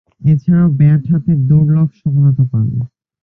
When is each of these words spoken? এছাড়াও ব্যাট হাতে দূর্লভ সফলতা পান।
এছাড়াও 0.21 0.67
ব্যাট 0.79 1.01
হাতে 1.11 1.31
দূর্লভ 1.49 1.87
সফলতা 1.99 2.43
পান। 2.51 2.65